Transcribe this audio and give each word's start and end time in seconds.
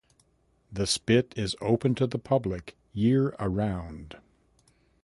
The 0.73 0.87
spit 0.87 1.31
is 1.37 1.55
open 1.61 1.93
to 1.93 2.07
the 2.07 2.17
public 2.17 2.75
year 2.91 3.35
around. 3.39 4.17